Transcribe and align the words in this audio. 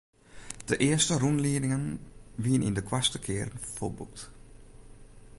De 0.69 0.75
earste 0.87 1.15
rûnliedingen 1.21 1.85
wiene 2.43 2.65
yn 2.69 2.77
de 2.77 2.83
koartste 2.89 3.19
kearen 3.25 3.59
folboekt. 3.73 4.21